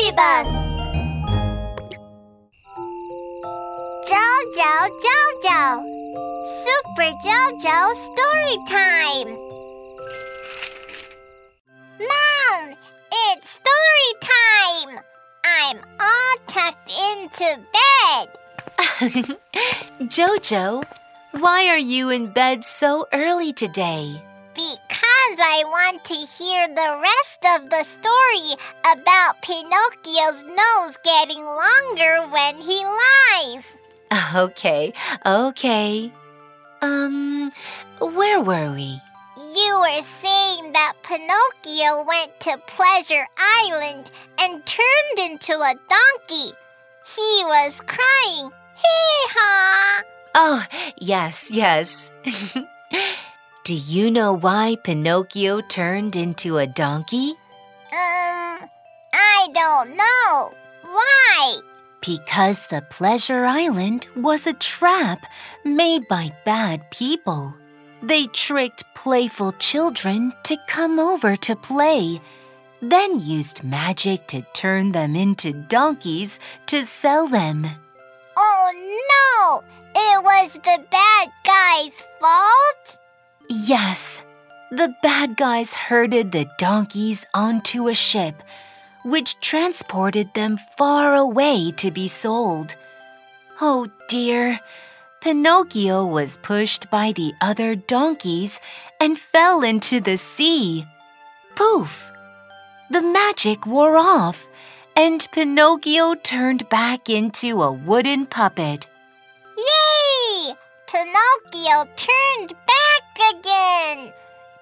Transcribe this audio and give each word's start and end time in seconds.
BabyBus! 0.00 0.52
Jojo 4.08 4.74
Jojo! 5.04 5.62
Super 6.46 7.10
Jojo 7.24 7.94
story 7.94 8.56
time! 8.68 9.30
Mom, 12.00 12.76
it's 13.12 13.50
story 13.50 14.12
time! 14.22 15.04
I'm 15.44 15.78
all 16.00 16.36
tucked 16.46 16.90
into 16.90 17.48
bed. 17.76 18.26
Jojo, 20.08 20.82
why 21.32 21.66
are 21.66 21.76
you 21.76 22.08
in 22.08 22.28
bed 22.28 22.64
so 22.64 23.06
early 23.12 23.52
today? 23.52 24.22
Because 24.54 24.89
I 25.42 25.64
want 25.64 26.04
to 26.04 26.14
hear 26.14 26.68
the 26.68 27.00
rest 27.00 27.40
of 27.56 27.70
the 27.70 27.84
story 27.84 28.56
about 28.84 29.40
Pinocchio's 29.42 30.44
nose 30.44 30.96
getting 31.02 31.42
longer 31.42 32.28
when 32.30 32.56
he 32.56 32.84
lies. 32.84 33.64
Okay, 34.34 34.92
okay. 35.24 36.10
Um, 36.82 37.52
where 38.00 38.40
were 38.40 38.72
we? 38.72 39.00
You 39.36 39.80
were 39.80 40.02
saying 40.20 40.72
that 40.72 40.94
Pinocchio 41.02 42.04
went 42.04 42.38
to 42.40 42.58
Pleasure 42.66 43.26
Island 43.38 44.10
and 44.38 44.66
turned 44.66 45.30
into 45.30 45.52
a 45.52 45.74
donkey. 45.88 46.56
He 47.16 47.42
was 47.44 47.80
crying, 47.86 48.50
hee 48.76 49.26
haw. 49.34 50.02
Oh, 50.34 50.64
yes, 50.98 51.50
yes. 51.50 52.10
Do 53.62 53.74
you 53.74 54.10
know 54.10 54.32
why 54.32 54.76
Pinocchio 54.82 55.60
turned 55.60 56.16
into 56.16 56.58
a 56.58 56.66
donkey? 56.66 57.34
Um, 57.92 58.68
I 59.12 59.48
don't 59.52 59.96
know. 59.96 60.50
Why? 60.82 61.58
Because 62.00 62.66
the 62.68 62.82
Pleasure 62.90 63.44
Island 63.44 64.08
was 64.16 64.46
a 64.46 64.54
trap 64.54 65.26
made 65.64 66.08
by 66.08 66.32
bad 66.46 66.90
people. 66.90 67.54
They 68.02 68.28
tricked 68.28 68.84
playful 68.94 69.52
children 69.52 70.32
to 70.44 70.56
come 70.66 70.98
over 70.98 71.36
to 71.36 71.54
play, 71.54 72.20
then 72.80 73.20
used 73.20 73.62
magic 73.62 74.26
to 74.28 74.40
turn 74.54 74.92
them 74.92 75.14
into 75.14 75.52
donkeys 75.52 76.40
to 76.66 76.84
sell 76.84 77.28
them. 77.28 77.66
Oh 78.38 78.72
no! 79.12 79.62
It 79.94 80.24
was 80.24 80.54
the 80.54 80.82
bad 80.90 81.28
guy's 81.44 81.92
fault? 82.20 82.99
Yes, 83.52 84.22
the 84.70 84.94
bad 85.02 85.36
guys 85.36 85.74
herded 85.74 86.30
the 86.30 86.48
donkeys 86.56 87.26
onto 87.34 87.88
a 87.88 87.94
ship, 87.94 88.44
which 89.04 89.40
transported 89.40 90.32
them 90.34 90.56
far 90.78 91.16
away 91.16 91.72
to 91.72 91.90
be 91.90 92.06
sold. 92.06 92.76
Oh 93.60 93.88
dear, 94.08 94.60
Pinocchio 95.20 96.06
was 96.06 96.36
pushed 96.36 96.88
by 96.92 97.10
the 97.10 97.34
other 97.40 97.74
donkeys 97.74 98.60
and 99.00 99.18
fell 99.18 99.64
into 99.64 99.98
the 99.98 100.16
sea. 100.16 100.86
Poof! 101.56 102.08
The 102.88 103.02
magic 103.02 103.66
wore 103.66 103.96
off, 103.96 104.48
and 104.94 105.26
Pinocchio 105.32 106.14
turned 106.14 106.68
back 106.68 107.10
into 107.10 107.62
a 107.62 107.72
wooden 107.72 108.26
puppet. 108.26 108.86
Yay! 109.58 110.54
Pinocchio 110.86 111.88
turned 111.96 112.50
back 112.50 112.69
again. 113.34 114.12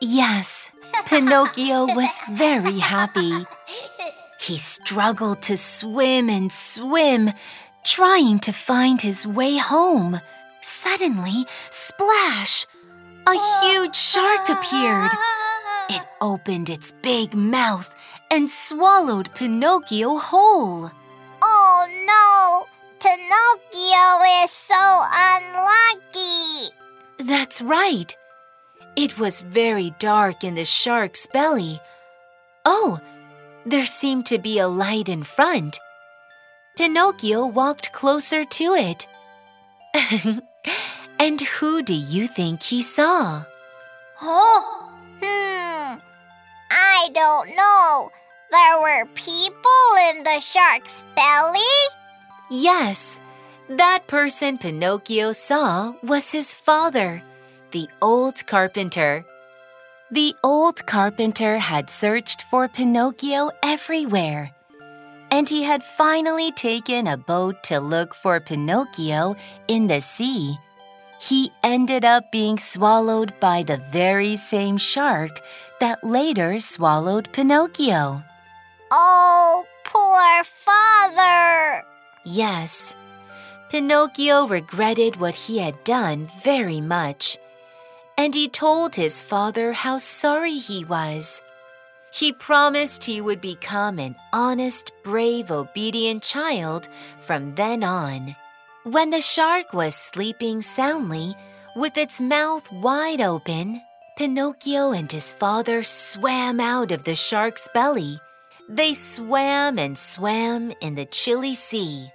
Yes, 0.00 0.70
Pinocchio 1.06 1.86
was 1.86 2.10
very 2.32 2.78
happy. 2.78 3.46
He 4.40 4.58
struggled 4.58 5.42
to 5.42 5.56
swim 5.56 6.30
and 6.30 6.52
swim, 6.52 7.32
trying 7.84 8.38
to 8.40 8.52
find 8.52 9.00
his 9.00 9.26
way 9.26 9.56
home. 9.56 10.20
Suddenly, 10.60 11.46
splash! 11.70 12.66
A 13.26 13.34
huge 13.60 13.96
shark 13.96 14.48
appeared. 14.48 15.12
It 15.90 16.02
opened 16.20 16.70
its 16.70 16.92
big 17.02 17.34
mouth 17.34 17.94
and 18.30 18.48
swallowed 18.48 19.34
Pinocchio 19.34 20.18
whole. 20.18 20.90
Oh 21.42 21.86
no! 22.06 22.66
Pinocchio 23.00 24.44
is 24.44 24.50
so 24.50 25.02
unlucky. 25.12 26.74
That's 27.18 27.60
right. 27.60 28.16
It 28.98 29.16
was 29.16 29.42
very 29.42 29.94
dark 30.00 30.42
in 30.42 30.56
the 30.56 30.64
shark's 30.64 31.24
belly. 31.26 31.80
Oh, 32.64 32.98
there 33.64 33.86
seemed 33.86 34.26
to 34.26 34.38
be 34.38 34.58
a 34.58 34.66
light 34.66 35.08
in 35.08 35.22
front. 35.22 35.78
Pinocchio 36.76 37.46
walked 37.46 37.92
closer 37.92 38.44
to 38.44 38.74
it. 38.74 39.06
and 41.20 41.40
who 41.40 41.80
do 41.84 41.94
you 41.94 42.26
think 42.26 42.60
he 42.60 42.82
saw? 42.82 43.44
Oh, 44.20 44.90
hmm. 45.22 46.00
I 46.72 47.08
don't 47.14 47.54
know. 47.54 48.10
There 48.50 48.80
were 48.80 49.06
people 49.14 49.90
in 50.10 50.24
the 50.24 50.40
shark's 50.40 51.04
belly? 51.14 51.60
Yes, 52.50 53.20
that 53.68 54.08
person 54.08 54.58
Pinocchio 54.58 55.30
saw 55.30 55.92
was 56.02 56.32
his 56.32 56.52
father, 56.52 57.22
the 57.70 57.88
old 58.00 58.46
carpenter. 58.46 59.24
The 60.10 60.34
old 60.42 60.86
carpenter 60.86 61.58
had 61.58 61.90
searched 61.90 62.42
for 62.50 62.68
Pinocchio 62.68 63.50
everywhere, 63.62 64.52
and 65.30 65.48
he 65.48 65.62
had 65.62 65.82
finally 65.82 66.50
taken 66.52 67.06
a 67.06 67.16
boat 67.16 67.62
to 67.64 67.78
look 67.80 68.14
for 68.14 68.40
Pinocchio 68.40 69.36
in 69.68 69.86
the 69.86 70.00
sea. 70.00 70.58
He 71.20 71.52
ended 71.62 72.04
up 72.04 72.30
being 72.32 72.58
swallowed 72.58 73.38
by 73.40 73.64
the 73.64 73.76
very 73.92 74.36
same 74.36 74.78
shark 74.78 75.40
that 75.80 76.02
later 76.02 76.60
swallowed 76.60 77.30
Pinocchio. 77.32 78.22
Oh, 78.90 79.66
poor 79.84 80.44
father! 80.44 81.84
Yes, 82.24 82.94
Pinocchio 83.68 84.46
regretted 84.46 85.16
what 85.16 85.34
he 85.34 85.58
had 85.58 85.84
done 85.84 86.30
very 86.42 86.80
much, 86.80 87.36
and 88.18 88.34
he 88.34 88.48
told 88.48 88.96
his 88.96 89.22
father 89.22 89.72
how 89.72 89.96
sorry 89.96 90.58
he 90.58 90.84
was. 90.84 91.40
He 92.12 92.32
promised 92.32 93.04
he 93.04 93.20
would 93.20 93.40
become 93.40 94.00
an 94.00 94.16
honest, 94.32 94.90
brave, 95.04 95.52
obedient 95.52 96.24
child 96.24 96.88
from 97.20 97.54
then 97.54 97.84
on. 97.84 98.34
When 98.82 99.10
the 99.10 99.20
shark 99.20 99.72
was 99.72 99.94
sleeping 99.94 100.62
soundly, 100.62 101.36
with 101.76 101.96
its 101.96 102.20
mouth 102.20 102.70
wide 102.72 103.20
open, 103.20 103.82
Pinocchio 104.16 104.90
and 104.90 105.10
his 105.12 105.30
father 105.30 105.84
swam 105.84 106.58
out 106.58 106.90
of 106.90 107.04
the 107.04 107.14
shark's 107.14 107.68
belly. 107.72 108.18
They 108.68 108.94
swam 108.94 109.78
and 109.78 109.96
swam 109.96 110.72
in 110.80 110.96
the 110.96 111.06
chilly 111.06 111.54
sea. 111.54 112.10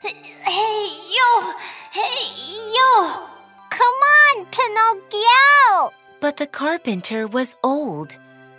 Hey, 0.00 0.86
yo! 1.10 1.52
Hey, 1.90 2.72
yo! 2.72 3.37
Come 3.78 4.00
on, 4.18 4.46
Pinocchio! 4.46 5.94
But 6.18 6.36
the 6.36 6.48
carpenter 6.48 7.28
was 7.28 7.56
old, 7.62 8.16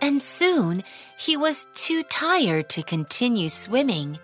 and 0.00 0.22
soon 0.22 0.84
he 1.18 1.36
was 1.36 1.66
too 1.74 2.04
tired 2.04 2.68
to 2.68 2.84
continue 2.84 3.48
swimming. 3.48 4.20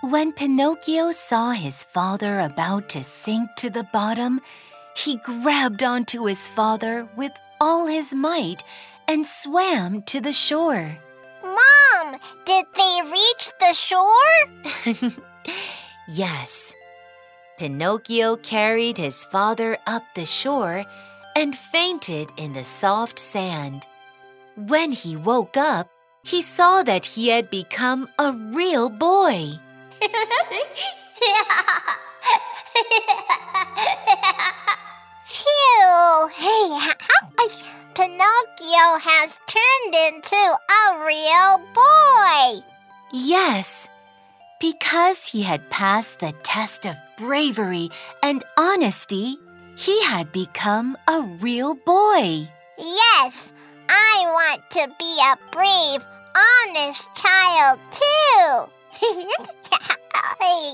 When 0.00 0.32
Pinocchio 0.32 1.12
saw 1.12 1.50
his 1.50 1.82
father 1.82 2.40
about 2.40 2.88
to 2.90 3.02
sink 3.02 3.50
to 3.56 3.68
the 3.68 3.86
bottom, 3.92 4.40
he 4.96 5.16
grabbed 5.16 5.82
onto 5.82 6.24
his 6.24 6.48
father 6.48 7.06
with 7.14 7.32
all 7.60 7.86
his 7.86 8.14
might 8.14 8.64
and 9.06 9.26
swam 9.26 10.00
to 10.04 10.18
the 10.22 10.32
shore. 10.32 10.96
Mom, 11.42 12.16
did 12.46 12.64
they 12.74 13.00
reach 13.04 13.52
the 13.60 13.74
shore? 13.74 15.12
yes. 16.08 16.74
Pinocchio 17.60 18.36
carried 18.36 18.96
his 18.96 19.22
father 19.24 19.76
up 19.86 20.02
the 20.14 20.24
shore 20.24 20.82
and 21.36 21.54
fainted 21.54 22.30
in 22.38 22.54
the 22.54 22.64
soft 22.64 23.18
sand. 23.18 23.86
When 24.56 24.92
he 24.92 25.14
woke 25.14 25.58
up, 25.58 25.90
he 26.22 26.40
saw 26.40 26.82
that 26.84 27.04
he 27.04 27.28
had 27.28 27.50
become 27.50 28.08
a 28.18 28.32
real 28.32 28.88
boy. 28.88 29.60
Phew! 35.28 36.30
Hey, 36.32 36.80
Pinocchio 37.94 38.86
has 39.04 39.36
turned 39.46 39.94
into 40.08 40.56
a 40.80 41.04
real 41.04 41.58
boy. 41.74 42.64
Yes, 43.12 43.79
because 44.60 45.26
he 45.26 45.42
had 45.42 45.68
passed 45.70 46.20
the 46.20 46.32
test 46.42 46.86
of 46.86 46.94
bravery 47.18 47.88
and 48.22 48.44
honesty, 48.56 49.38
he 49.74 50.02
had 50.04 50.30
become 50.30 50.96
a 51.08 51.22
real 51.40 51.74
boy. 51.74 52.46
Yes, 52.78 53.52
I 53.88 54.22
want 54.26 54.62
to 54.70 54.86
be 54.98 55.18
a 55.20 55.36
brave, 55.50 56.04
honest 56.36 57.08
child 57.14 57.80
too. 57.90 58.70